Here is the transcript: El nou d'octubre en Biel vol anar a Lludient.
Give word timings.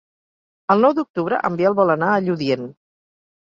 El 0.75 0.81
nou 0.85 0.95
d'octubre 1.01 1.43
en 1.51 1.61
Biel 1.61 1.77
vol 1.83 1.95
anar 1.99 2.11
a 2.17 2.27
Lludient. 2.27 2.69